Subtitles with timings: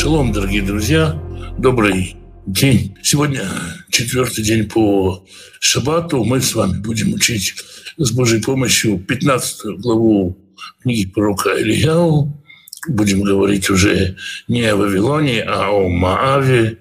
[0.00, 1.20] Шалом, дорогие друзья,
[1.58, 2.14] добрый
[2.46, 2.96] день.
[3.02, 3.50] Сегодня
[3.90, 5.26] четвертый день по
[5.58, 6.22] шаббату.
[6.22, 7.56] Мы с вами будем учить
[7.96, 10.38] с Божьей помощью 15 главу
[10.82, 12.40] книги пророка Ильяу.
[12.86, 14.16] Будем говорить уже
[14.46, 16.78] не о Вавилоне, а о Мааве.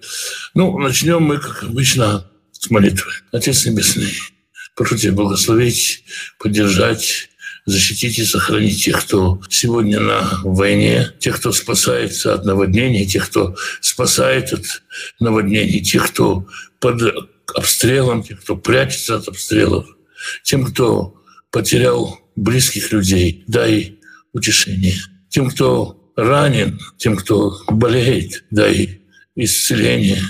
[0.54, 3.14] Ну, начнем мы, как обычно, с молитвы.
[3.32, 4.14] Отец Небесный,
[4.76, 6.04] прошу Тебя благословить,
[6.38, 7.30] поддержать
[7.68, 13.56] защитить и сохранить тех, кто сегодня на войне, тех, кто спасается от наводнений, тех, кто
[13.82, 14.66] спасает от
[15.20, 16.48] наводнений, тех, кто
[16.80, 17.02] под
[17.54, 19.86] обстрелом, тех, кто прячется от обстрелов,
[20.44, 24.00] тем, кто потерял близких людей, дай
[24.32, 24.96] утешение.
[25.30, 29.02] Тем, кто ранен, тем, кто болеет, дай
[29.36, 30.22] исцеление.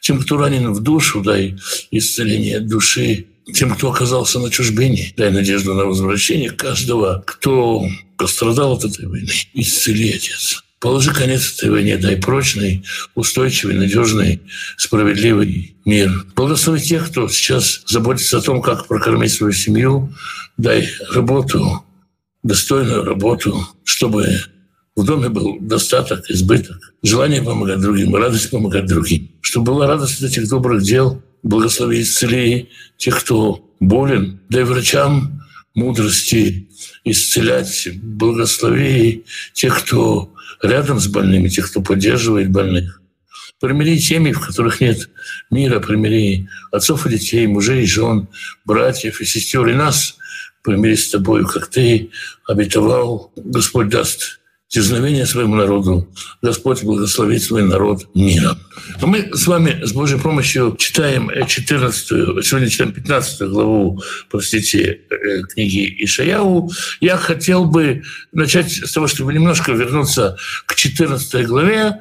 [0.00, 1.58] Тем, кто ранен в душу, дай
[1.90, 5.12] исцеление души тем, кто оказался на чужбине.
[5.16, 9.30] Дай надежду на возвращение каждого, кто пострадал от этой войны.
[9.54, 10.64] Исцели, Отец.
[10.80, 12.84] Положи конец этой войне, дай прочный,
[13.16, 14.42] устойчивый, надежный,
[14.76, 16.24] справедливый мир.
[16.36, 20.12] Благослови тех, кто сейчас заботится о том, как прокормить свою семью.
[20.56, 21.84] Дай работу,
[22.44, 24.40] достойную работу, чтобы
[24.94, 29.30] в доме был достаток, избыток, желание помогать другим, радость помогать другим.
[29.40, 35.42] Чтобы была радость от этих добрых дел, благослови исцели тех, кто болен, дай врачам
[35.74, 36.68] мудрости
[37.04, 43.00] исцелять, благослови тех, кто рядом с больными, тех, кто поддерживает больных.
[43.60, 45.10] Примири семьи, в которых нет
[45.50, 48.28] мира, примири отцов и детей, мужей и жен,
[48.64, 50.16] братьев и сестер, и нас
[50.62, 52.10] примири с тобой, как ты
[52.46, 53.32] обетовал.
[53.36, 54.37] Господь даст
[54.70, 56.08] дерзновение своему народу.
[56.42, 58.58] Господь благословит свой народ миром.
[59.00, 65.96] Мы с вами с Божьей помощью читаем 14, сегодня читаем 15 главу, простите, э, книги
[66.04, 66.70] Ишаяу.
[67.00, 68.02] Я хотел бы
[68.32, 72.00] начать с того, чтобы немножко вернуться к 14 главе.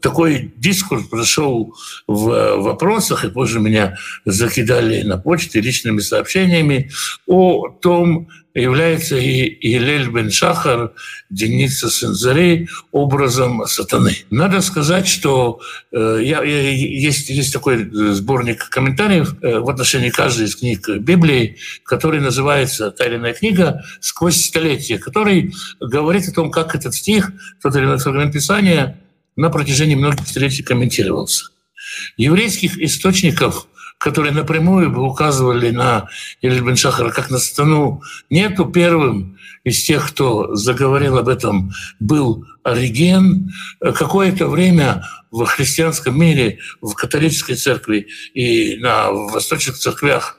[0.00, 1.74] Такой дискурс прошел
[2.06, 6.92] в вопросах, и позже меня закидали на почте личными сообщениями
[7.26, 10.92] о том, является и Елель бен Шахар,
[11.28, 14.16] Деница Сензарей, образом сатаны.
[14.30, 15.60] Надо сказать, что
[15.92, 21.56] э, я, я, есть, есть такой сборник комментариев э, в отношении каждой из книг Библии,
[21.84, 23.84] который называется «Тайная книга.
[24.00, 29.00] Сквозь столетия», который говорит о том, как этот стих, тот или иной фрагмент Писания
[29.36, 31.46] на протяжении многих столетий комментировался.
[32.16, 33.66] Еврейских источников
[33.98, 36.08] которые напрямую бы указывали на
[36.42, 42.44] Ель бен Шахара как на сатану, нету первым из тех, кто заговорил об этом, был
[42.62, 43.50] Ориген.
[43.80, 50.36] Какое-то время в христианском мире, в католической церкви и на восточных церквях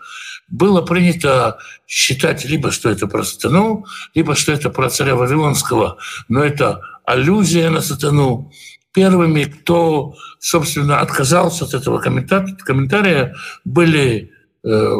[0.47, 6.43] было принято считать либо, что это про сатану, либо, что это про царя Вавилонского, но
[6.43, 8.51] это аллюзия на сатану
[8.95, 13.35] первыми, кто, собственно, отказался от этого комментария,
[13.65, 14.31] были,
[14.63, 14.95] э,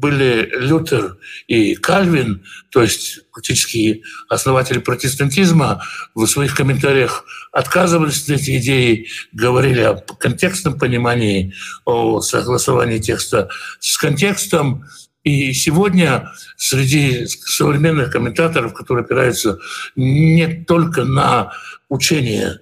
[0.00, 5.82] были Лютер и Кальвин, то есть фактически основатели протестантизма,
[6.14, 11.52] в своих комментариях отказывались от этой идеи, говорили о контекстном понимании,
[11.84, 14.86] о согласовании текста с контекстом.
[15.24, 19.58] И сегодня среди современных комментаторов, которые опираются
[19.96, 21.52] не только на
[21.88, 22.60] учение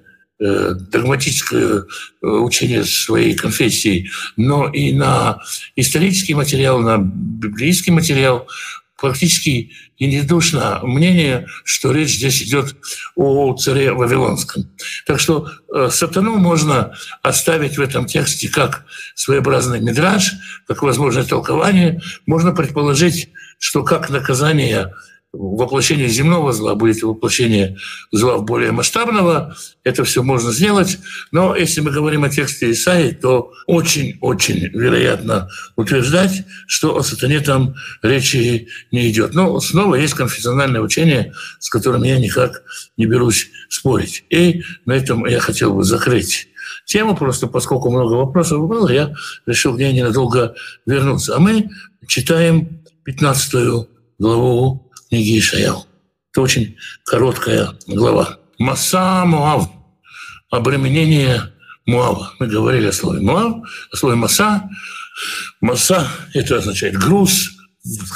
[0.74, 1.84] догматическое
[2.22, 5.40] э, учение своей конфессии, но и на
[5.76, 8.46] исторический материал, на библейский материал,
[8.96, 12.74] практически единодушно мнение, что речь здесь идет
[13.14, 14.70] о царе Вавилонском.
[15.06, 18.84] Так что э, сатану можно оставить в этом тексте как
[19.14, 20.32] своеобразный мидраж,
[20.66, 22.00] как возможное толкование.
[22.26, 24.92] Можно предположить, что как наказание
[25.34, 27.76] воплощение земного зла будет воплощение
[28.12, 29.56] зла в более масштабного.
[29.82, 30.98] Это все можно сделать.
[31.32, 37.74] Но если мы говорим о тексте Исаи, то очень-очень вероятно утверждать, что о сатане там
[38.02, 39.34] речи не идет.
[39.34, 42.62] Но снова есть конфессиональное учение, с которым я никак
[42.96, 44.24] не берусь спорить.
[44.30, 46.48] И на этом я хотел бы закрыть
[46.86, 49.14] тему, просто поскольку много вопросов было, я
[49.46, 50.54] решил к ней ненадолго
[50.86, 51.36] вернуться.
[51.36, 51.70] А мы
[52.06, 53.86] читаем 15
[54.18, 54.83] главу
[55.14, 55.86] книги Ишаял.
[56.32, 58.40] Это очень короткая глава.
[58.58, 59.70] Маса Муав.
[60.50, 61.52] Обременение
[61.86, 62.32] Муава.
[62.40, 63.62] Мы говорили о слове Муав,
[63.92, 64.68] о слове Маса.
[65.60, 67.50] Маса– это означает груз,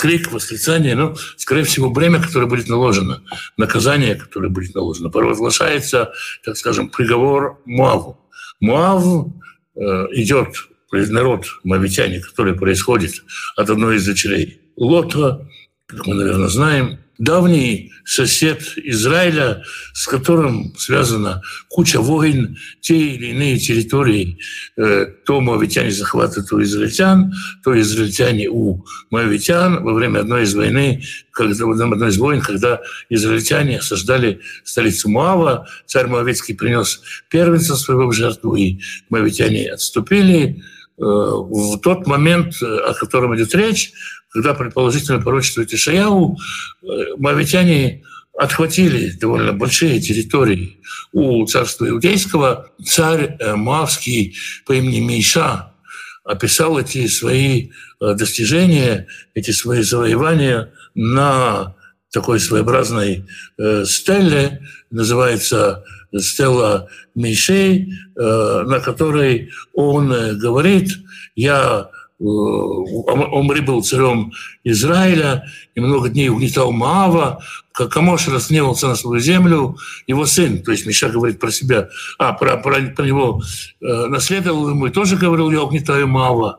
[0.00, 3.22] крик, восклицание, но, скорее всего, бремя, которое будет наложено,
[3.56, 5.08] наказание, которое будет наложено.
[5.08, 6.10] Провозглашается,
[6.44, 8.18] так скажем, приговор Муаву.
[8.58, 9.28] Муав
[9.76, 9.80] э,
[10.14, 10.48] идет
[10.90, 13.22] народ мавитяне, который происходит
[13.54, 15.48] от одной из дочерей Лота,
[15.88, 19.64] как мы, наверное, знаем, давний сосед Израиля,
[19.94, 24.38] с которым связана куча войн, те или иные территории.
[24.76, 27.32] Э, то моавитяне захватывают у израильтян,
[27.64, 31.02] то израильтяне у моавитян во время одной из войны,
[31.32, 37.00] когда, во время одной из войн, когда израильтяне осаждали столицу Муава, царь Моавитский принес
[37.30, 40.62] первенца своего в жертву, и моавитяне отступили.
[40.98, 43.92] Э, в тот момент, о котором идет речь,
[44.30, 46.38] когда предположительно пророчествует Ишаяу,
[46.82, 46.86] э,
[47.16, 48.02] моавитяне
[48.38, 50.80] отхватили довольно большие территории
[51.12, 52.70] у царства иудейского.
[52.84, 54.36] Царь э, Моавский
[54.66, 55.72] по имени Миша
[56.24, 57.70] описал эти свои
[58.00, 61.74] э, достижения, эти свои завоевания на
[62.12, 63.26] такой своеобразной
[63.84, 65.84] стелле, называется
[66.16, 70.08] стелла Мишей, на которой он
[70.38, 70.88] говорит,
[71.36, 74.32] я Э, Омри был царем
[74.64, 75.44] Израиля
[75.76, 77.42] и много дней угнетал Маава.
[77.72, 79.76] Как Камош разгневался на свою землю,
[80.08, 81.88] его сын, то есть Миша говорит про себя,
[82.18, 83.40] а про, про, про него
[83.80, 86.58] э, наследовал ему и тоже говорил, я угнетаю Маава.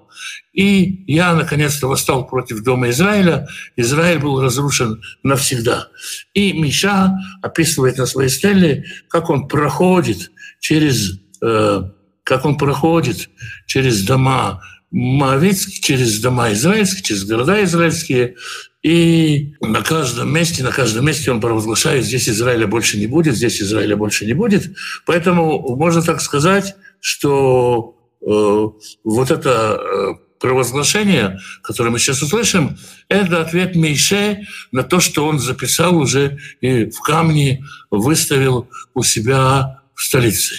[0.54, 3.48] И я, наконец-то, восстал против дома Израиля.
[3.76, 5.90] Израиль был разрушен навсегда.
[6.34, 10.32] И Миша описывает на своей стеле, как он проходит
[10.62, 11.84] через, э,
[12.24, 13.30] как он проходит
[13.68, 18.36] через дома Моавицкий, через дома израильские, через города израильские.
[18.82, 23.62] И на каждом месте, на каждом месте он провозглашает, здесь Израиля больше не будет, здесь
[23.62, 24.76] Израиля больше не будет.
[25.06, 32.78] Поэтому можно так сказать, что э, вот это э, провозглашение, которое мы сейчас услышим,
[33.10, 39.82] это ответ Мейше на то, что он записал уже и в камне выставил у себя
[39.94, 40.56] в столице.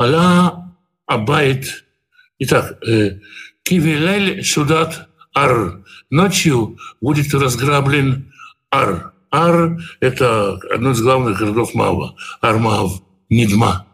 [0.00, 0.72] Аля
[1.06, 1.83] Абайт
[2.38, 3.20] Итак, э,
[3.62, 5.84] Кивилель Судат Ар.
[6.10, 8.32] Ночью будет разграблен
[8.70, 9.12] Ар.
[9.30, 12.16] Ар– это одно из главных городов Мава.
[12.40, 13.86] Армав, Нидма.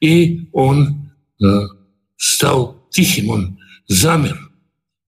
[0.00, 1.10] И он
[1.42, 1.46] э,
[2.16, 4.38] стал тихим, он замер,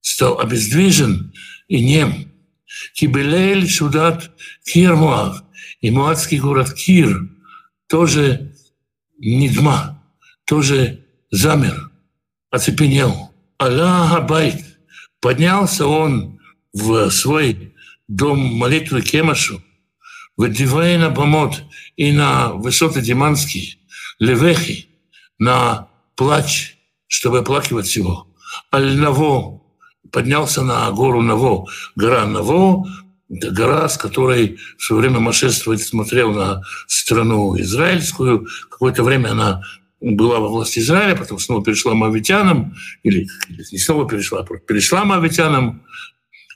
[0.00, 1.32] стал обездвижен
[1.68, 2.32] и нем.
[2.94, 4.30] Кибелель Судат
[4.64, 5.42] Кир Муав.
[5.82, 7.28] И муадский город Кир
[7.88, 8.54] тоже
[9.18, 10.02] Нидма,
[10.46, 11.89] тоже замер
[12.50, 13.32] оцепенел.
[13.58, 14.64] Аллах Абайт.
[15.20, 16.40] Поднялся он
[16.72, 17.74] в свой
[18.08, 19.62] дом молитвы Кемашу,
[20.36, 21.62] в Дивейна Бамот
[21.96, 23.76] и на высоты Диманские,
[24.18, 24.88] Левехи,
[25.38, 26.76] на плач,
[27.06, 28.28] чтобы оплакивать его.
[28.72, 29.62] Аль-Наво
[30.10, 31.66] поднялся на гору Наво.
[31.96, 32.86] Гора Наво–
[33.30, 38.46] гора, с которой в свое время Маше смотрел на страну израильскую.
[38.68, 39.62] Какое-то время она
[40.00, 43.28] была во власти Израиля, потом снова перешла мавитянам, или,
[43.70, 45.82] не снова перешла, а перешла мавитянам.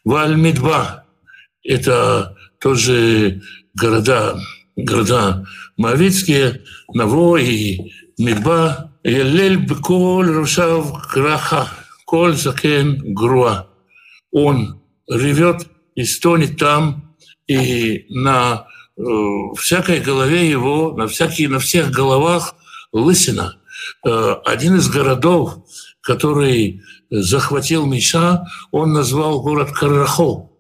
[0.05, 1.05] Валь-Мидба–
[1.63, 3.43] это тоже
[3.75, 4.39] города,
[4.77, 5.47] города
[5.77, 6.63] мавитские,
[6.93, 8.91] Наво и Мидба.
[9.03, 11.69] Елель бекол рушав краха,
[12.07, 13.69] коль закен груа.
[14.31, 17.15] Он ревет и стонет там,
[17.47, 18.67] и на
[18.97, 19.03] э,
[19.59, 22.55] всякой голове его, на, всякие, на всех головах–
[22.95, 23.57] Лысина,
[24.07, 25.67] э, один из городов,
[26.01, 30.51] который захватил Миша, он назвал город Карахо.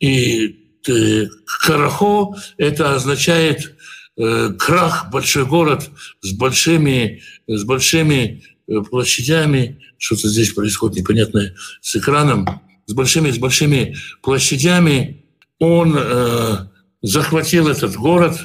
[0.00, 0.56] И
[0.88, 1.26] э,
[1.62, 3.76] Карахо– это означает
[4.16, 5.90] э, крах, большой город
[6.22, 8.42] с большими, с большими
[8.90, 9.80] площадями.
[9.98, 12.46] Что-то здесь происходит непонятное с экраном.
[12.86, 15.26] С большими, с большими площадями.
[15.58, 16.68] Он э,
[17.02, 18.38] захватил этот город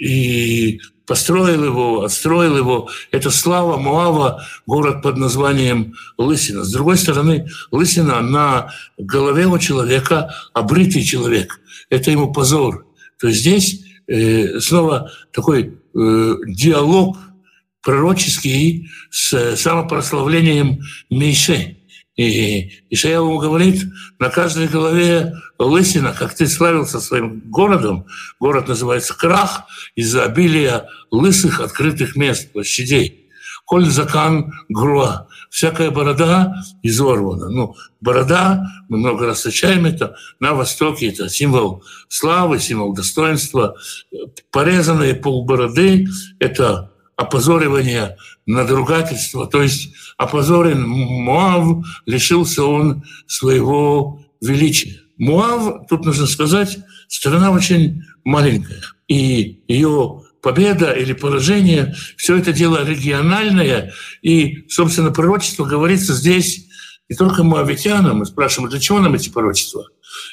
[0.00, 2.88] и построил его, отстроил его.
[3.10, 6.64] Это слава Муава, город под названием Лысина.
[6.64, 11.60] С другой стороны, Лысина на голове у человека обритый человек.
[11.90, 12.86] Это ему позор.
[13.18, 17.18] То есть здесь э, снова такой э, диалог
[17.82, 20.80] пророческий с самопрославлением
[21.10, 21.76] Мейше.
[22.16, 23.84] И Ишаяу говорит,
[24.18, 28.06] на каждой голове лысина, как ты славился своим городом,
[28.38, 29.62] город называется Крах,
[29.94, 33.30] из-за обилия лысых открытых мест, площадей.
[33.64, 37.48] Коль закан груа, всякая борода изорвана.
[37.48, 43.76] Ну, борода, мы много раз встречаем это, на Востоке это символ славы, символ достоинства.
[44.50, 46.06] Порезанные полбороды–
[46.38, 48.16] это опозоривание,
[48.46, 49.46] надругательство.
[49.46, 55.00] То есть опозорен Муав, лишился он своего величия.
[55.18, 56.78] Муав, тут нужно сказать,
[57.08, 58.82] страна очень маленькая.
[59.08, 63.92] И ее победа или поражение, все это дело региональное.
[64.22, 66.66] И, собственно, пророчество говорится здесь
[67.08, 68.18] не только моавитянам.
[68.18, 69.86] Мы спрашиваем, для чего нам эти пророчества?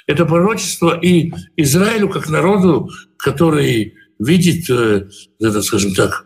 [0.07, 5.07] Это пророчество и Израилю как народу, который видит, э,
[5.39, 6.25] это, скажем так,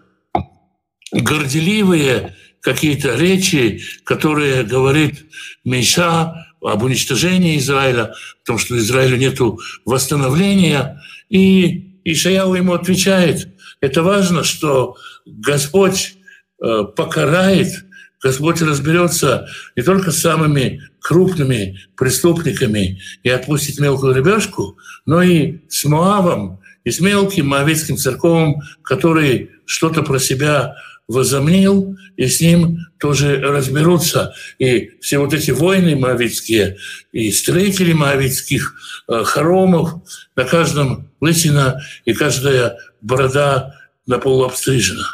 [1.13, 5.25] горделивые какие-то речи, которые говорит
[5.63, 9.38] Миша об уничтожении Израиля, о том, что Израилю нет
[9.86, 11.01] восстановления.
[11.29, 13.50] И Ишаяу ему отвечает,
[13.82, 16.15] это важно, что Господь
[16.62, 17.86] э, покарает,
[18.22, 25.84] Господь разберется не только с самыми крупными преступниками и отпустит мелкую ребешку, но и с
[25.84, 30.75] Моавом, и с мелким моавитским церковом, который что-то про себя
[31.07, 34.33] возомнил, и с ним тоже разберутся.
[34.60, 36.77] И все вот эти войны моавитские,
[37.12, 38.75] и строители моавитских
[39.07, 40.01] э, хоромов,
[40.36, 45.07] на каждом лысина и каждая борода на полу обстрижена.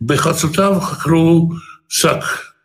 [0.00, 1.52] Бехацутав хакру
[1.88, 2.56] сак.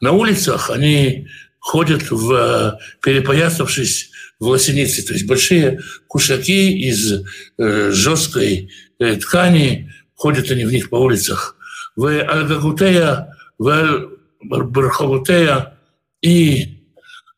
[0.00, 1.28] На улицах они
[1.58, 7.22] ходят в перепоясавшись в лосенице, то есть большие кушаки из
[7.58, 11.56] э, жесткой э, ткани, ходят они в них по улицах
[11.96, 14.10] в Альгагутея, в
[14.42, 15.74] Бархавутея
[16.22, 16.80] и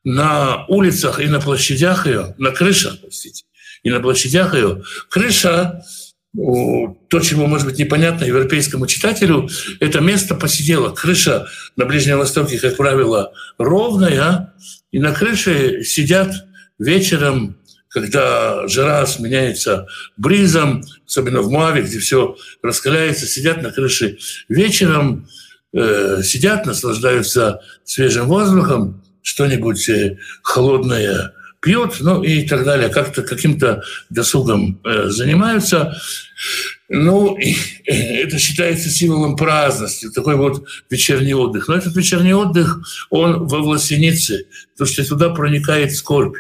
[0.05, 3.45] на улицах и на площадях ее, на крышах, простите,
[3.83, 4.83] и на площадях ее.
[5.09, 5.83] Крыша,
[6.35, 9.49] то, чему может быть непонятно европейскому читателю,
[9.81, 10.99] это место посиделок.
[10.99, 14.55] Крыша на Ближнем Востоке, как правило, ровная,
[14.91, 16.33] и на крыше сидят
[16.79, 17.59] вечером
[17.93, 24.19] когда жара сменяется бризом, особенно в Маве, где все раскаляется, сидят на крыше
[24.49, 25.29] вечером,
[25.75, 33.83] э, сидят, наслаждаются свежим воздухом, что-нибудь э, холодное пьют, ну и так далее, как-то каким-то
[34.11, 35.97] досугом э, занимаются.
[36.89, 37.55] Ну, и,
[37.87, 41.69] э, это считается символом праздности, такой вот вечерний отдых.
[41.69, 42.81] Но этот вечерний отдых,
[43.11, 46.37] он во власенице, потому что туда проникает скорбь.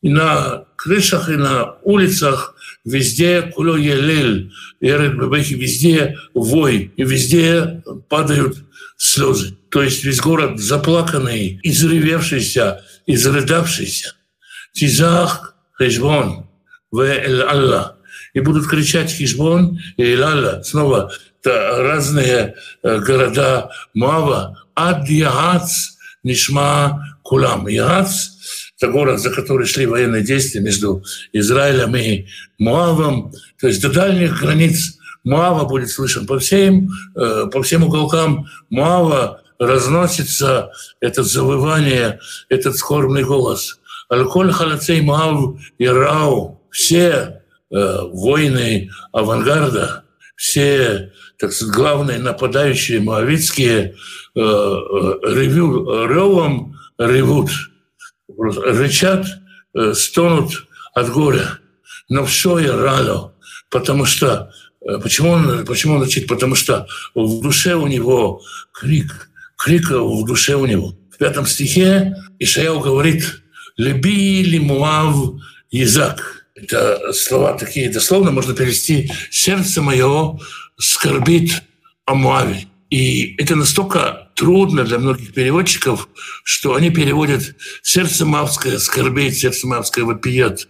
[0.00, 8.58] И на крышах, и на улицах везде куло елель, везде вой, и везде падают
[8.96, 9.56] слезы.
[9.70, 14.14] То есть весь город заплаканный, изревевшийся, изрыдавшийся.
[14.72, 16.48] Тизах хешбон
[16.90, 17.96] в эль Аллах.
[18.34, 20.64] И будут кричать хешбон и эль Аллах.
[20.64, 21.12] Снова
[21.44, 24.64] разные э, города Мава.
[24.74, 27.68] Ад Ягац Нишма Кулам.
[27.68, 28.28] Ягац
[28.78, 32.26] это город, за который шли военные действия между Израилем и
[32.58, 33.32] Муавом.
[33.60, 39.42] То есть до дальних границ Муава будет слышен по всем, э, по всем уголкам Муава
[39.58, 40.70] разносится
[41.00, 43.80] это завывание, этот скорбный голос.
[44.12, 50.04] Аль-Коль халацей Муав и Рау, все э, воины авангарда,
[50.36, 53.94] все так сказать, главные нападающие муавитские
[54.34, 57.50] э, э, ревю, ревом ревут
[58.38, 59.26] рычат,
[59.74, 61.58] э, стонут от горя.
[62.08, 63.32] Но все я рано,
[63.70, 66.26] потому что э, Почему он, почему он рычит?
[66.26, 68.42] Потому что в душе у него
[68.72, 70.96] крик, крик в душе у него.
[71.12, 73.42] В пятом стихе Ишаяу говорит
[73.76, 76.46] «Леби ли Муав Язак».
[76.54, 80.38] Это слова такие дословно можно перевести «Сердце мое
[80.76, 81.62] скорбит
[82.04, 82.66] о Муаве».
[82.90, 86.08] И это настолько трудно для многих переводчиков,
[86.44, 90.68] что они переводят «сердце мавское скорбеет, сердце мавское вопиет».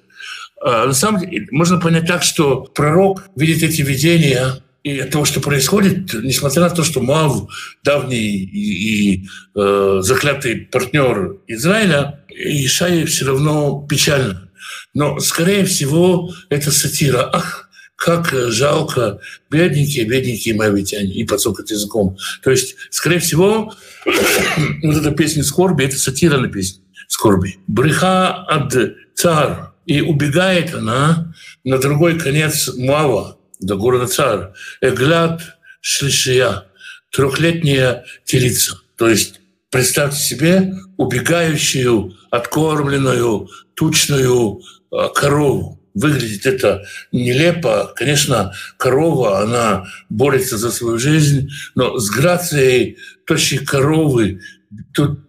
[0.60, 5.40] А на самом деле можно понять так, что пророк видит эти видения и того, что
[5.40, 7.48] происходит, несмотря на то, что Мав
[7.84, 14.50] давний и, и э, заклятый партнер Израиля, Ишае все равно печально.
[14.94, 17.28] Но, скорее всего, это сатира.
[17.32, 17.67] Ах,
[17.98, 19.18] как жалко
[19.50, 22.16] бедненькие, бедненькие моавитяне, и подсокать языком.
[22.44, 23.74] То есть, скорее всего,
[24.84, 27.58] вот эта песня скорби— это сатира на песню скорби.
[27.66, 28.72] Бреха ад
[29.14, 29.72] цар.
[29.84, 34.52] И убегает она на другой конец Муава, до города Цар.
[34.80, 35.40] Эглят
[35.80, 36.66] шлишия,
[37.10, 38.78] трехлетняя телица.
[38.96, 39.40] То есть
[39.70, 47.92] представьте себе убегающую, откормленную, тучную а, корову выглядит это нелепо.
[47.96, 54.40] Конечно, корова, она борется за свою жизнь, но с грацией тощей коровы,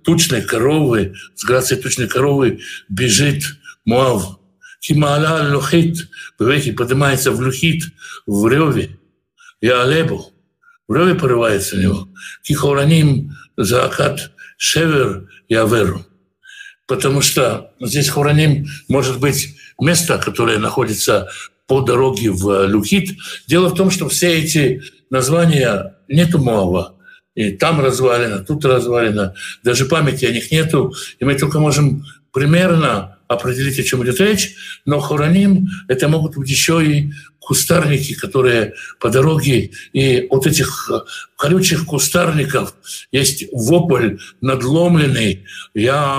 [0.03, 3.43] тучной коровы, с грацией тучной коровы бежит
[3.85, 4.37] Муав.
[4.79, 6.07] Кимаала лухит,
[6.39, 7.83] веки поднимается в лухит,
[8.25, 8.97] в реве,
[9.59, 10.31] я алебу.
[10.87, 12.09] В реве порывается у него.
[12.43, 16.05] Кихораним заакат шевер я веру
[16.89, 21.29] потому что здесь Хураним может быть место, которое находится
[21.67, 23.17] по дороге в Люхит.
[23.47, 26.95] Дело в том, что все эти названия нету Моава.
[27.35, 29.33] И там развалено, тут развалено.
[29.63, 30.93] Даже памяти о них нету.
[31.19, 34.55] И мы только можем примерно определить, о чем идет речь,
[34.85, 40.89] но хураним— это могут быть еще и кустарники, которые по дороге, и вот этих
[41.37, 42.73] колючих кустарников
[43.11, 46.17] есть вопль надломленный, я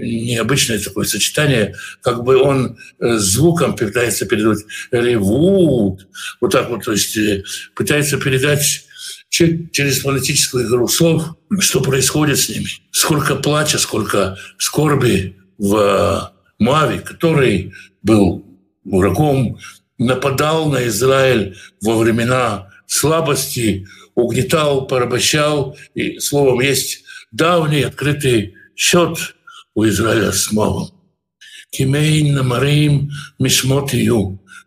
[0.00, 6.06] необычное такое сочетание, как бы он э, звуком пытается передать ревут,
[6.40, 8.86] вот так вот, то есть э, пытается передать
[9.30, 12.66] через фонетическую игру слов, что происходит с ними.
[12.90, 18.44] Сколько плача, сколько скорби в Муаве, который был
[18.84, 19.58] врагом,
[19.98, 25.76] нападал на Израиль во времена слабости, угнетал, порабощал.
[25.94, 29.36] И, словом, есть давний открытый счет
[29.80, 30.90] у Израиля с Муавом.
[31.70, 33.94] Кимейн намарим мишмот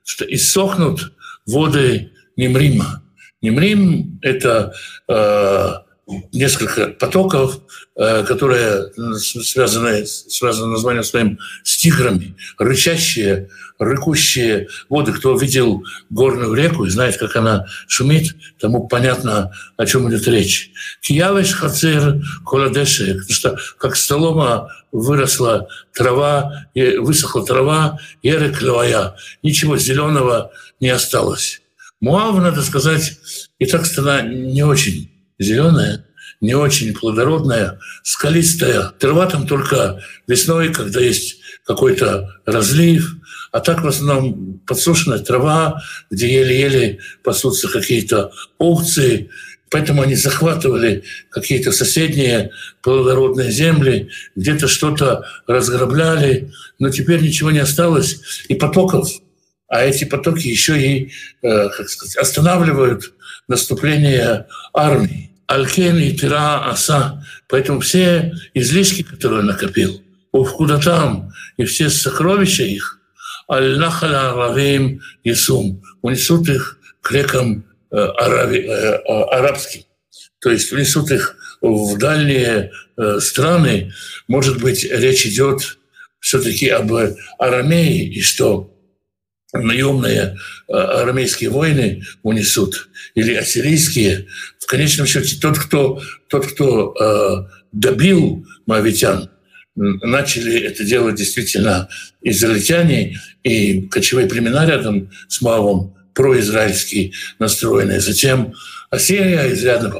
[0.03, 1.13] что иссохнут
[1.45, 3.03] воды Немрима.
[3.39, 4.73] Немрим— это
[5.07, 5.73] э,
[6.31, 7.59] несколько потоков,
[7.95, 15.13] э, которые связаны, связаны названием своим с тиграми, рычащие, рыкущие воды.
[15.13, 20.71] Кто видел горную реку и знает, как она шумит, тому понятно, о чем идет речь.
[21.01, 30.51] Киявеш хацир коладеше, потому что как столома выросла трава, высохла трава, ерек левая, ничего зеленого
[30.81, 31.61] не осталось.
[32.01, 33.17] Муав, надо сказать,
[33.59, 36.05] и так страна не очень зеленая,
[36.41, 38.91] не очень плодородная, скалистая.
[38.99, 43.15] Трава там только весной, когда есть какой-то разлив,
[43.51, 49.29] а так в основном подсушенная трава, где еле-еле пасутся какие-то овцы,
[49.69, 58.19] поэтому они захватывали какие-то соседние плодородные земли, где-то что-то разграбляли, но теперь ничего не осталось,
[58.49, 59.09] и потоков
[59.73, 61.11] а эти потоки еще и,
[61.41, 63.11] э, как сказать, останавливают
[63.47, 65.31] наступление армии.
[65.47, 67.25] Алкен и Тира Аса.
[67.49, 72.99] Поэтому все излишки, которые он накопил, куда там, и все сокровища их,
[73.49, 78.97] Аль-Нахаля Аравим Исум, унесут их к рекам э, араби, э,
[79.31, 79.81] арабским.
[80.39, 82.71] То есть унесут их в дальние
[83.19, 83.91] страны.
[84.27, 85.79] Может быть, речь идет
[86.19, 86.93] все-таки об
[87.39, 88.72] Арамее, и что
[89.53, 90.37] наемные
[90.67, 94.27] э, армейские войны унесут, или ассирийские,
[94.59, 99.29] в конечном счете тот, кто, тот, кто э, добил моавитян,
[99.75, 101.89] начали это делать действительно
[102.21, 107.99] израильтяне и кочевые племена рядом с Моавом, произраильские настроенные.
[107.99, 108.53] Затем
[108.91, 109.91] Ассирия изрядно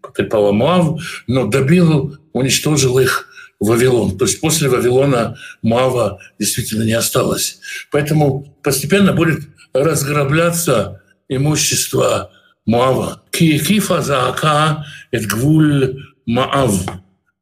[0.00, 3.28] потрепала Моав, но добил, уничтожил их
[3.60, 4.18] Вавилон.
[4.18, 7.58] То есть после Вавилона Мава действительно не осталось.
[7.90, 9.40] Поэтому постепенно будет
[9.72, 12.30] разграбляться имущество
[12.66, 13.22] Муава.
[13.30, 16.86] Киефа заака– гвуль Маав.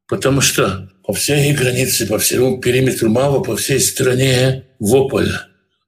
[0.07, 5.31] Потому что по всей границе, по всему периметру Мава, по всей стране вопль.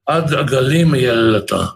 [0.05, 1.75] Ад Агалим Яллата.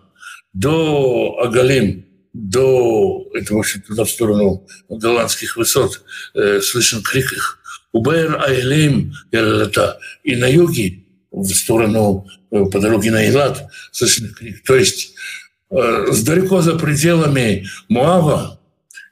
[0.54, 6.02] До Агалим, до, это, в общем, туда в сторону голландских высот,
[6.34, 7.61] э, слышен крик их.
[7.94, 14.64] Убер Айлим это и на юге, в сторону по дороге на Илат, слышен крик.
[14.64, 15.14] То есть
[15.70, 18.60] э, далеко за пределами Муава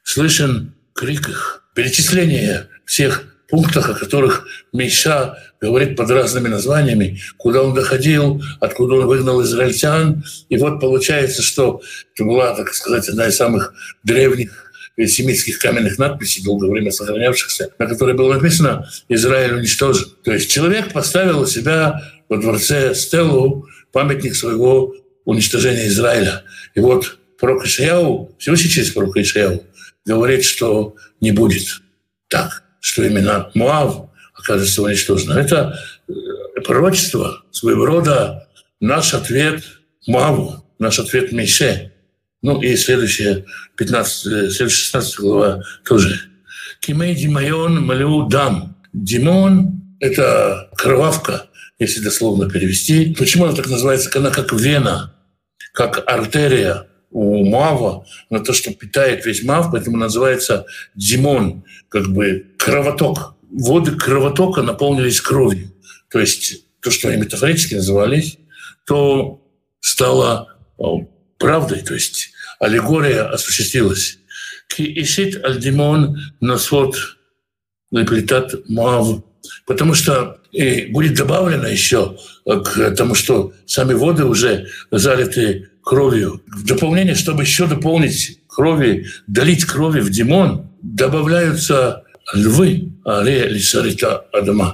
[0.04, 1.64] слышен крик их.
[1.76, 9.08] Перечисление всех пунктах, о которых Миша говорит под разными названиями, куда он доходил, откуда он
[9.08, 10.24] выгнал израильтян.
[10.50, 11.82] И вот получается, что
[12.14, 14.69] это была, так сказать, одна из самых древних
[15.08, 20.10] семитских каменных надписей, долгое время сохранявшихся, на которой было написано «Израиль уничтожен».
[20.24, 24.94] То есть человек поставил у себя во дворце стелу, памятник своего
[25.26, 26.44] уничтожения Израиля.
[26.76, 29.64] И вот пророк Ишаяу, Всевышний через пророка Ишаяу,
[30.06, 31.82] говорит, что не будет
[32.28, 35.32] так, что именно Муав окажется уничтожен.
[35.32, 36.14] Это э,
[36.66, 38.48] пророчество своего рода
[38.80, 39.64] наш ответ
[40.08, 41.92] Муаву, наш ответ Мише.
[42.42, 46.22] Ну и следующая, 15, э, следующая 16 глава тоже.
[46.80, 48.78] Кимей Димайон Малю Дам.
[48.94, 51.48] Димон— это кровавка,
[51.80, 53.14] если дословно перевести.
[53.14, 54.10] Почему она так называется?
[54.18, 55.14] Она как вена,
[55.74, 62.46] как артерия у Мава, на то, что питает весь Мав, поэтому называется Димон, как бы
[62.58, 63.36] кровоток.
[63.52, 65.74] Воды кровотока наполнились кровью.
[66.10, 68.38] То есть то, что они метафорически назывались,
[68.86, 69.44] то
[69.82, 70.56] стало
[71.40, 74.20] правдой, то есть аллегория осуществилась.
[74.68, 76.96] Ки ишит альдимон носвот
[77.92, 79.24] леплитат муав.
[79.66, 86.42] Потому что и будет добавлено еще к тому, что сами воды уже залиты кровью.
[86.48, 92.94] В дополнение, чтобы еще дополнить крови, долить крови в Димон, добавляются львы,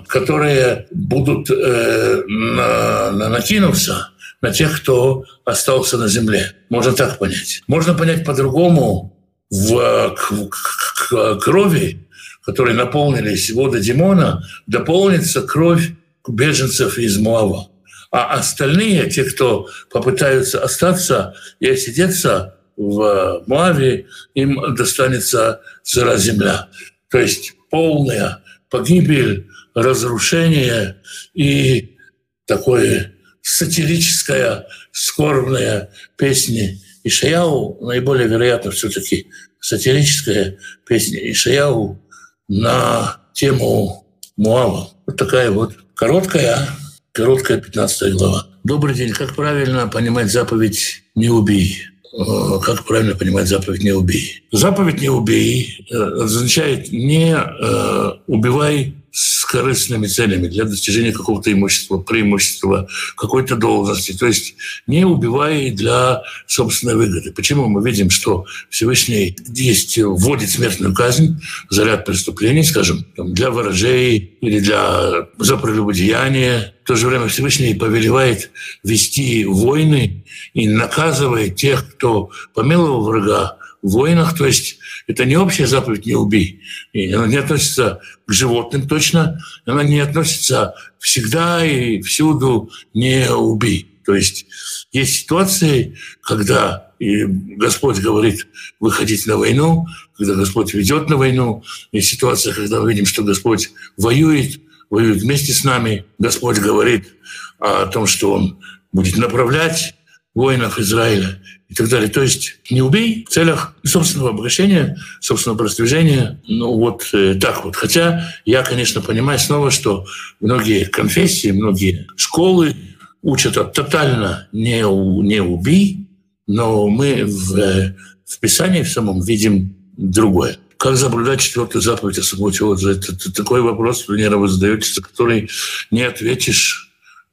[0.07, 6.53] которые будут э, на, на, накинуться на тех, кто остался на земле.
[6.69, 7.63] Можно так понять.
[7.67, 9.15] Можно понять по-другому
[9.49, 12.07] в к, к, крови,
[12.43, 15.91] которые наполнились воды Димона, дополнится кровь
[16.27, 17.69] беженцев из Муава.
[18.11, 26.69] А остальные, те, кто попытаются остаться и отсидеться в Муаве, им достанется сыра земля.
[27.09, 31.01] То есть полная погибель, разрушение
[31.33, 31.97] и
[32.45, 33.14] такое
[33.45, 39.27] сатирическая, скорбная песня Ишаяу, наиболее вероятно все-таки
[39.59, 42.01] сатирическая песня Ишаяу
[42.47, 44.89] на тему Муава.
[45.05, 46.67] Вот такая вот короткая,
[47.11, 48.47] короткая 15 глава.
[48.63, 49.11] Добрый день.
[49.11, 51.83] Как правильно понимать заповедь «Не убей»?
[52.17, 54.43] Э, как правильно понимать заповедь «не убей».
[54.51, 61.99] Заповедь «не убей» э, означает «не э, убивай с корыстными целями для достижения какого-то имущества,
[61.99, 64.11] преимущества, какой-то должности.
[64.11, 64.55] То есть
[64.87, 67.31] не убивай для собственной выгоды.
[67.31, 74.37] Почему мы видим, что Всевышний есть, вводит смертную казнь за ряд преступлений, скажем, для ворожей
[74.41, 76.73] или для за прелюбодеяния.
[76.83, 78.51] В то же время Всевышний повелевает
[78.83, 83.59] вести войны и наказывает тех, кто помиловал врага,
[83.91, 86.61] войнах, то есть это не общая заповедь «не убей».
[86.93, 93.91] И она не относится к животным точно, она не относится всегда и всюду «не убей».
[94.05, 94.45] То есть
[94.91, 98.47] есть ситуации, когда и Господь говорит
[98.79, 99.85] выходить на войну,
[100.17, 101.63] когда Господь ведет на войну.
[101.91, 106.05] Есть ситуация, когда мы видим, что Господь воюет, воюет вместе с нами.
[106.19, 107.13] Господь говорит
[107.59, 108.59] о том, что Он
[108.93, 109.94] будет направлять
[110.35, 112.09] воинов Израиля и так далее.
[112.09, 116.39] То есть не убей в целях собственного обогащения, собственного продвижения.
[116.47, 117.75] Ну вот э, так вот.
[117.75, 120.05] Хотя я, конечно, понимаю снова, что
[120.39, 122.75] многие конфессии, многие школы
[123.23, 124.81] учат от тотально не,
[125.23, 126.07] не убей,
[126.45, 127.95] но мы в, э,
[128.25, 130.57] в Писании в самом видим другое.
[130.77, 132.65] Как соблюдать четвертую заповедь о субботе?
[132.65, 135.49] Вот это, это такой вопрос, вы задаете, за который
[135.89, 136.84] не ответишь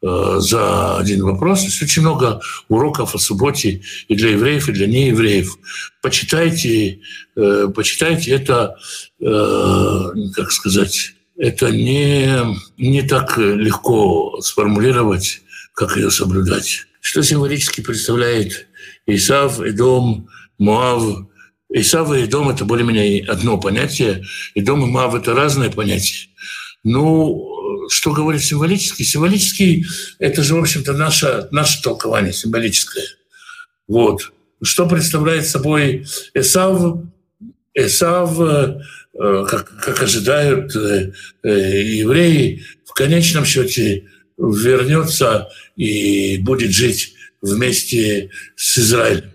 [0.02, 1.62] за один вопрос.
[1.62, 5.56] Есть очень много уроков о субботе и для евреев, и для неевреев.
[6.02, 7.00] Почитайте,
[7.36, 8.76] э, почитайте это,
[9.20, 12.36] э, как сказать, это не,
[12.76, 15.40] не так легко сформулировать,
[15.72, 16.86] как ее соблюдать.
[17.00, 18.66] Что символически представляет
[19.06, 21.26] Исав, Эдом, Муав,
[21.68, 24.24] Исав и Эдом– это более-менее одно понятие.
[24.54, 26.28] Эдом и Муав– это разные понятия.
[26.84, 29.02] Ну, что говорит символически?
[29.02, 29.86] Символический–
[30.18, 33.04] это же, в общем-то, наше, наше толкование символическое.
[33.88, 34.32] Вот.
[34.62, 36.98] Что представляет собой Эсав?
[37.74, 38.78] Эсав, э,
[39.14, 44.04] как, как ожидают э, э, евреи, в конечном счете
[44.36, 49.31] вернется и будет жить вместе с Израилем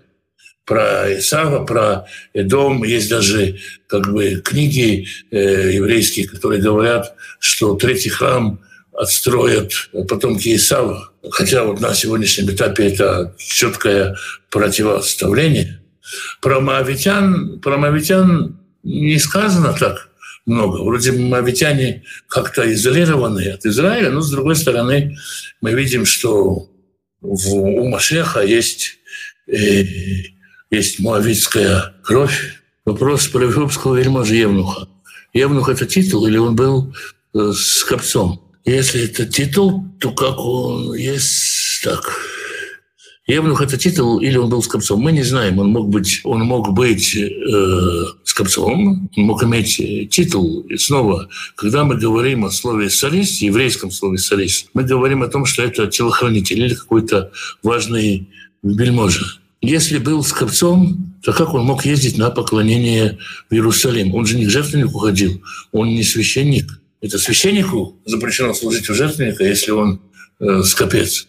[0.68, 2.84] про Исава, про Эдом.
[2.84, 8.60] Есть даже как бы, книги э, еврейские, которые говорят, что третий храм
[8.92, 9.72] отстроят
[10.08, 11.10] потомки Исава.
[11.30, 14.16] Хотя вот на сегодняшнем этапе это четкое
[14.50, 15.80] противоставление.
[16.42, 20.10] Про моавитян, про моавитян не сказано так
[20.44, 20.82] много.
[20.82, 25.16] Вроде моавитяне как-то изолированы от Израиля, но с другой стороны
[25.62, 26.68] мы видим, что
[27.22, 28.98] в, у Машеха есть
[29.46, 29.84] э,
[30.70, 32.54] есть муавитская кровь.
[32.84, 34.88] Вопрос про эфиопского вельможа Евнуха.
[35.32, 36.94] Евнух– это титул или он был
[37.34, 38.42] э, с копцом?
[38.64, 42.02] Если это титул, то как он есть так?
[43.26, 45.00] Евнух– это титул или он был с копцом?
[45.00, 45.58] Мы не знаем.
[45.58, 50.60] Он мог быть, он мог быть э, с копцом, он мог иметь э, титул.
[50.60, 55.44] И снова, когда мы говорим о слове «солист», еврейском слове «солист», мы говорим о том,
[55.44, 57.30] что это телохранитель или какой-то
[57.62, 58.28] важный
[58.62, 59.26] вельможа.
[59.60, 63.18] Если был скопцом, то как он мог ездить на поклонение
[63.50, 64.14] в Иерусалим?
[64.14, 65.42] Он же не к жертвеннику ходил,
[65.72, 66.80] он не священник.
[67.00, 70.00] Это священнику запрещено служить у жертвенника, если он
[70.40, 71.26] э, скопец.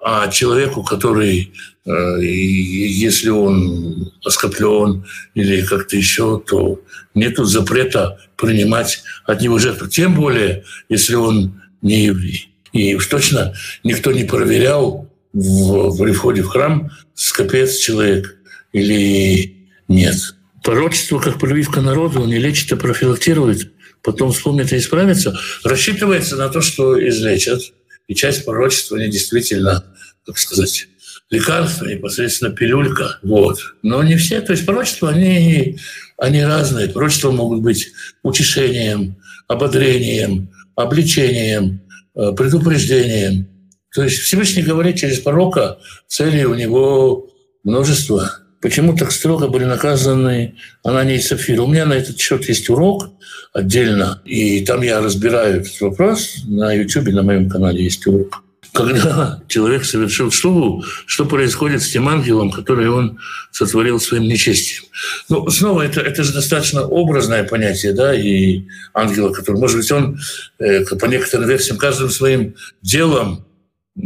[0.00, 1.52] А человеку, который,
[1.84, 6.80] э, если он оскоплен или как-то еще, то
[7.14, 9.88] нет запрета принимать от него жертву.
[9.88, 12.50] Тем более, если он не еврей.
[12.72, 18.36] И уж точно никто не проверял, в, при входе в храм скопец человек
[18.72, 20.16] или нет.
[20.62, 23.72] Пророчество, как прививка народу, не лечит, а профилактирует.
[24.02, 25.38] Потом вспомнит и исправится.
[25.64, 27.60] Рассчитывается на то, что излечат.
[28.06, 29.84] И часть пророчества они действительно,
[30.26, 30.88] как сказать,
[31.30, 33.18] лекарство, непосредственно пилюлька.
[33.22, 33.58] Вот.
[33.82, 34.40] Но не все.
[34.40, 35.78] То есть пророчества, они,
[36.16, 36.88] они разные.
[36.88, 37.88] Пророчества могут быть
[38.22, 41.80] утешением, ободрением, обличением,
[42.14, 43.48] э, предупреждением.
[43.94, 47.28] То есть Всевышний говорит через пророка, цели у него
[47.64, 48.30] множество.
[48.60, 51.62] Почему так строго были наказаны Анания и Сафира?
[51.62, 53.10] У меня на этот счет есть урок
[53.52, 56.42] отдельно, и там я разбираю этот вопрос.
[56.46, 62.08] На YouTube, на моем канале есть урок когда человек совершил шуву, что происходит с тем
[62.08, 63.18] ангелом, который он
[63.50, 64.84] сотворил своим нечестием.
[65.28, 70.18] Ну, снова, это, это же достаточно образное понятие, да, и ангела, который, может быть, он
[70.58, 73.44] э, по некоторым версиям каждым своим делом,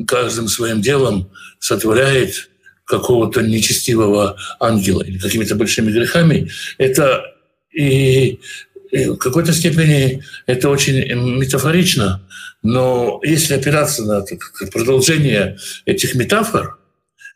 [0.07, 2.51] каждым своим делом сотворяет
[2.85, 6.51] какого-то нечестивого ангела или какими-то большими грехами.
[6.79, 7.25] Это
[7.73, 8.39] и
[8.93, 10.99] в какой-то степени это очень
[11.39, 12.23] метафорично,
[12.63, 14.25] но если опираться на
[14.71, 16.79] продолжение этих метафор,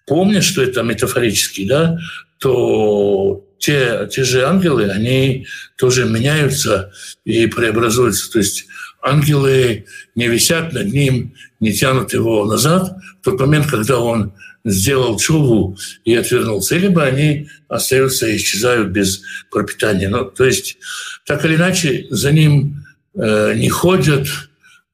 [0.07, 1.99] помня, что это метафорический, да,
[2.39, 5.47] то те, те же ангелы, они
[5.79, 6.93] тоже меняются
[7.25, 8.31] и преобразуются.
[8.31, 8.67] То есть
[9.07, 12.97] ангелы не висят над ним, не тянут его назад.
[13.21, 14.33] В тот момент, когда он
[14.65, 20.09] сделал чуву и отвернулся, либо они остаются и исчезают без пропитания.
[20.09, 20.77] Ну, то есть,
[21.25, 24.27] так или иначе, за ним э, не ходят,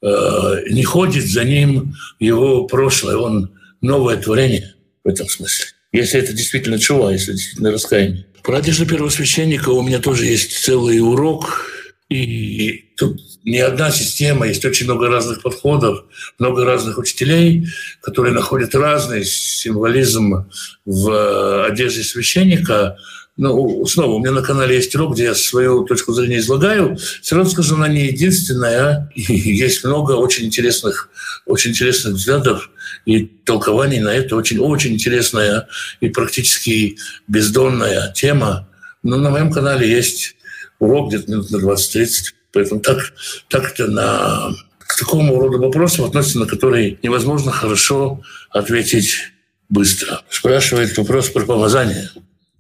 [0.03, 5.67] э, не ходит за ним его прошлое, он новое творение в этом смысле.
[5.93, 8.27] Если это действительно чува, если действительно раскаяние.
[8.43, 11.67] Про одежду первосвященника у меня тоже есть целый урок,
[12.13, 16.05] и тут не одна система, есть очень много разных подходов,
[16.39, 17.67] много разных учителей,
[18.01, 20.51] которые находят разный символизм
[20.85, 22.97] в э, одежде священника.
[23.37, 26.99] Ну, снова, у меня на канале есть урок, где я свою точку зрения излагаю.
[27.23, 29.11] Все равно скажу, она не единственная.
[29.17, 31.09] Есть много очень интересных,
[31.47, 32.71] очень интересных взглядов
[33.07, 34.37] и толкований на это.
[34.37, 35.67] Очень, очень интересная
[36.01, 38.69] и практически бездонная тема.
[39.03, 40.37] Но на моем канале есть
[40.83, 42.07] урок где-то минут на 20-30.
[42.53, 43.15] Поэтому так,
[43.49, 49.33] так это на к такому роду вопросам относится, на которые невозможно хорошо ответить
[49.69, 50.23] быстро.
[50.29, 52.11] Спрашивает вопрос про помазание,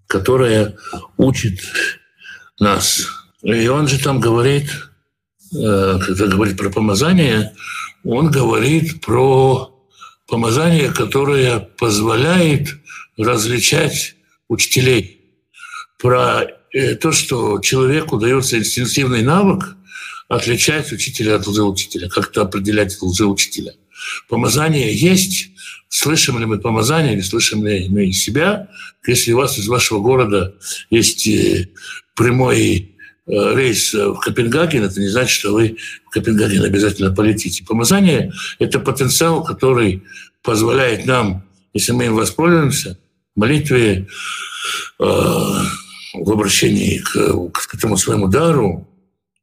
[0.07, 0.77] которое
[1.19, 1.61] учит
[2.59, 3.07] нас.
[3.43, 4.71] И он же там говорит,
[5.55, 7.53] э, когда говорит про помазание,
[8.05, 9.77] он говорит про
[10.27, 12.69] помазание, которое позволяет
[13.19, 14.15] различать
[14.49, 15.21] учителей,
[15.99, 16.47] про
[17.01, 19.77] то, что человеку дается инстинктивный навык
[20.29, 23.75] отличать учителя от лжеучителя, как-то определять лжеучителя.
[24.29, 25.51] Помазание есть.
[25.89, 28.69] Слышим ли мы помазание или слышим ли мы себя?
[29.07, 30.55] Если у вас из вашего города
[30.89, 31.69] есть э,
[32.15, 37.63] прямой э, рейс в Копенгаген, это не значит, что вы в Копенгаген обязательно полетите.
[37.65, 40.03] Помазание— это потенциал, который
[40.43, 42.99] позволяет нам, если мы им воспользуемся,
[43.37, 44.09] молитве
[46.15, 48.89] в обращении к, к этому своему дару,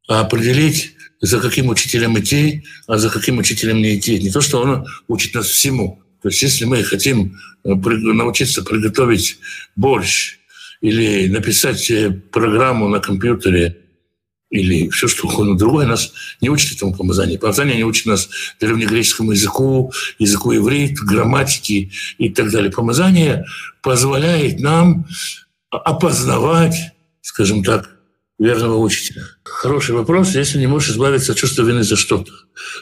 [0.08, 4.18] а определить, за каким учителем идти, а за каким учителем не идти.
[4.18, 6.02] Не то, что он учит нас всему.
[6.22, 9.38] То есть если мы хотим э, научиться приготовить
[9.76, 10.38] борщ
[10.80, 13.76] или написать э, программу на компьютере
[14.50, 17.38] или все что угодно другое, нас не учат этому помазанию.
[17.38, 18.28] Помазание не учит нас
[18.58, 22.72] древнегреческому языку, языку иврит, грамматике и так далее.
[22.72, 23.46] Помазание
[23.80, 25.06] позволяет нам
[25.70, 26.76] опознавать,
[27.22, 27.90] скажем так,
[28.38, 29.22] верного учителя?
[29.44, 30.34] Хороший вопрос.
[30.34, 32.32] Если не можешь избавиться от чувства вины за что-то,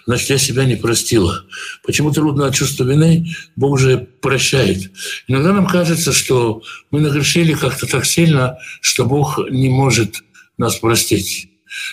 [0.07, 1.45] значит, я себя не простила.
[1.85, 3.27] Почему трудно от чувства вины?
[3.57, 4.91] Бог же прощает.
[5.27, 10.17] Иногда нам кажется, что мы нагрешили как-то так сильно, что Бог не может
[10.57, 11.51] нас простить.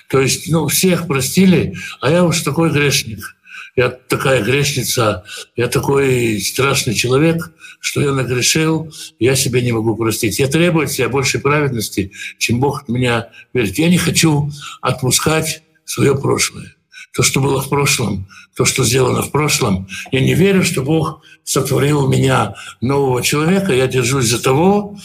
[0.10, 3.35] То есть, ну, всех простили, а я уж такой грешник
[3.76, 10.40] я такая грешница, я такой страшный человек, что я нагрешил, я себе не могу простить.
[10.40, 13.78] Я требую себя большей праведности, чем Бог от меня верит.
[13.78, 14.50] Я не хочу
[14.82, 16.74] отпускать свое прошлое.
[17.14, 19.88] То, что было в прошлом, то, что сделано в прошлом.
[20.12, 23.74] Я не верю, что Бог сотворил меня нового человека.
[23.74, 24.98] Я держусь за того,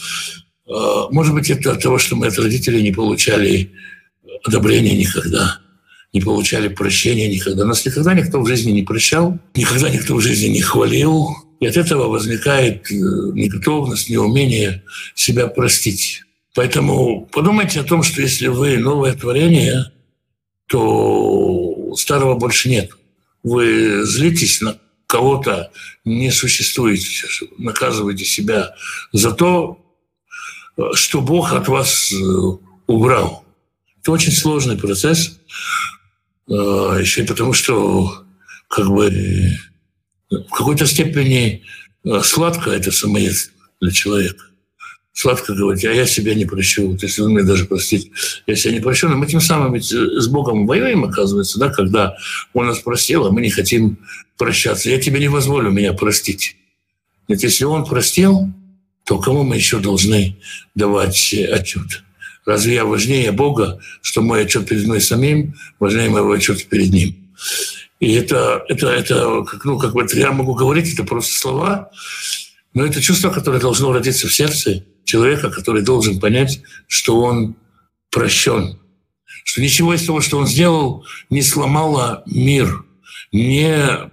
[0.67, 0.71] э,
[1.11, 3.71] может быть, это от того, что мы от родителей не получали
[4.43, 5.59] одобрения никогда
[6.13, 7.65] не получали прощения никогда.
[7.65, 11.29] Нас никогда никто в жизни не прощал, никогда никто в жизни не хвалил.
[11.59, 14.83] И от этого возникает э, неготовность, неумение
[15.15, 16.23] себя простить.
[16.53, 19.91] Поэтому подумайте о том, что если вы новое творение,
[20.67, 22.91] то старого больше нет.
[23.43, 25.71] Вы злитесь на кого-то,
[26.03, 27.05] не существуете,
[27.57, 28.73] наказываете себя
[29.11, 29.77] за то,
[30.93, 32.15] что Бог от вас э,
[32.87, 33.45] убрал.
[34.01, 35.39] Это очень сложный процесс.
[36.51, 38.23] А, еще и потому, что
[38.67, 39.09] как бы
[40.29, 41.63] в какой-то степени
[42.03, 44.45] э, сладко это самоедство для человека.
[45.13, 46.91] Сладко говорить, а я себя не прощу.
[46.91, 48.11] Вот если вы мне даже простить,
[48.47, 49.09] я себя не прощу.
[49.09, 52.15] Но мы тем самым ведь э, с Богом воюем, оказывается, да, когда
[52.53, 53.97] Он нас простил, а мы не хотим
[54.37, 54.89] прощаться.
[54.89, 56.57] Я тебе не позволю меня простить.
[57.27, 58.49] Ведь если Он простил,
[59.05, 60.37] то кому мы еще должны
[60.75, 62.03] давать отчет?
[62.45, 67.15] Разве я важнее Бога, что мой отчет перед мной самим важнее моего отчета перед Ним?
[67.99, 71.91] И это, это, это ну, как бы я могу говорить, это просто слова,
[72.73, 77.55] но это чувство, которое должно родиться в сердце человека, который должен понять, что он
[78.09, 78.79] прощен,
[79.43, 82.85] что ничего из того, что он сделал, не сломало мир,
[83.31, 84.11] не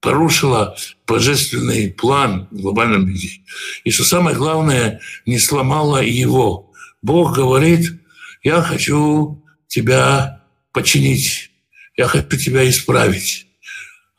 [0.00, 3.40] порушила божественный план в глобальном виде.
[3.84, 6.67] И что самое главное, не сломала его.
[7.02, 8.00] Бог говорит,
[8.42, 11.50] я хочу тебя починить,
[11.96, 13.46] я хочу тебя исправить.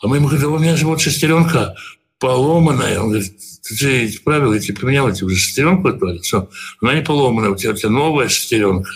[0.01, 1.75] А мы ему говорим, у меня же вот шестеренка
[2.19, 2.99] поломанная.
[2.99, 5.91] Он говорит, ты же исправил, я тебе поменял, тебе шестеренку.
[6.21, 6.49] Все.
[6.81, 8.91] Она не поломанная, у тебя, у тебя новая шестеренка.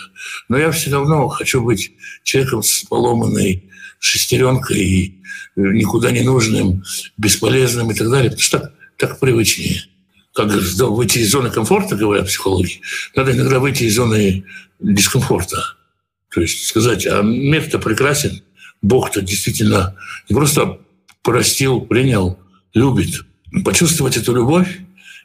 [0.48, 1.91] Но я все равно хочу быть
[2.24, 3.69] человеком с поломанной
[4.00, 5.22] шестеренкой и
[5.56, 6.84] никуда не нужным,
[7.17, 8.32] бесполезным и так далее.
[8.32, 9.84] Потому что так, так привычнее.
[10.34, 12.82] Как выйти из зоны комфорта, говорят психологи,
[13.15, 14.46] надо иногда выйти из зоны
[14.80, 15.76] дискомфорта.
[16.34, 18.41] То есть сказать, а мир-то прекрасен,
[18.82, 19.96] Бог-то действительно
[20.28, 20.80] не просто
[21.22, 22.39] простил, принял,
[22.74, 23.22] любит.
[23.63, 24.80] Почувствовать эту любовь,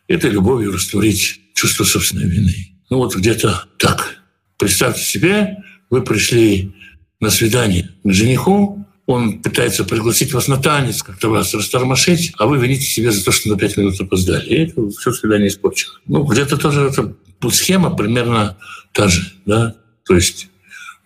[0.06, 2.74] этой любовью растворить чувство собственной вины.
[2.90, 4.18] Ну вот где-то так.
[4.58, 5.56] Представьте себе,
[5.88, 6.74] вы пришли
[7.20, 12.58] на свидание к жениху, он пытается пригласить вас на танец, как-то вас растормошить, а вы
[12.58, 14.44] вините себя за то, что на пять минут опоздали.
[14.44, 15.94] И это все свидание испорчено.
[16.06, 17.16] Ну, где-то тоже это,
[17.50, 18.58] схема примерно
[18.92, 19.32] та же.
[19.46, 19.76] Да?
[20.04, 20.48] То есть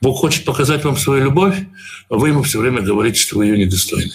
[0.01, 1.55] Бог хочет показать вам свою любовь,
[2.09, 4.15] а вы ему все время говорите, что вы ее недостойны.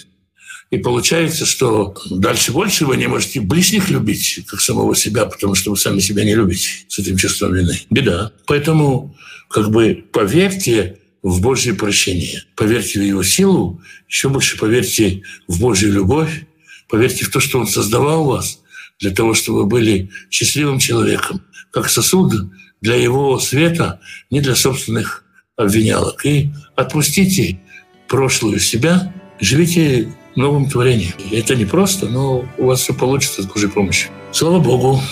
[0.70, 5.70] И получается, что дальше больше вы не можете ближних любить, как самого себя, потому что
[5.70, 7.80] вы сами себя не любите с этим чувством вины.
[7.88, 8.32] Беда.
[8.44, 9.16] Поэтому
[9.48, 15.92] как бы поверьте в Божье прощение, поверьте в Его силу, еще больше поверьте в Божью
[15.92, 16.46] любовь,
[16.88, 18.60] поверьте в то, что Он создавал вас
[19.00, 22.32] для того, чтобы вы были счастливым человеком, как сосуд
[22.80, 24.00] для Его света,
[24.30, 25.24] не для собственных
[25.56, 26.24] обвинялок.
[26.24, 27.60] И отпустите
[28.08, 31.12] прошлую себя, живите новым творением.
[31.32, 34.10] Это не просто, но у вас все получится с Божьей помощью.
[34.32, 35.02] Слава Богу.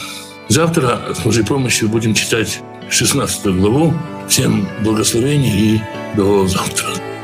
[0.48, 3.94] Завтра с Божьей помощью будем читать 16 главу.
[4.28, 5.80] Всем благословений и
[6.16, 7.15] до завтра.